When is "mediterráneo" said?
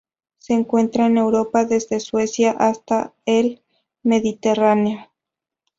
4.01-5.07